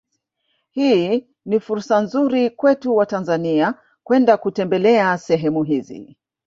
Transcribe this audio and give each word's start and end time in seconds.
Hii 0.71 1.27
ni 1.45 1.59
fursa 1.59 2.01
nzuri 2.01 2.49
kwetu 2.49 2.95
watanzania 2.95 3.73
kwenda 4.03 4.37
kutembelea 4.37 5.17
sehemu 5.17 5.63
hizi 5.63 6.17